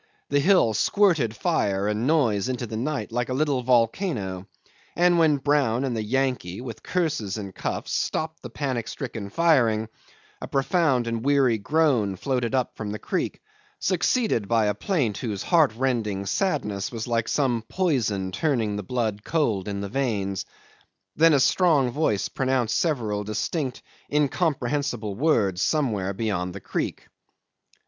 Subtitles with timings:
[0.29, 4.47] The hill squirted fire and noise into the night like a little volcano,
[4.95, 9.89] and when Brown and the Yankee with curses and cuffs stopped the panic stricken firing,
[10.41, 13.41] a profound, weary groan floated up from the creek,
[13.77, 19.67] succeeded by a plaint whose heartrending sadness was like some poison turning the blood cold
[19.67, 20.45] in the veins.
[21.15, 27.07] Then a strong voice pronounced several distinct incomprehensible words somewhere beyond the creek.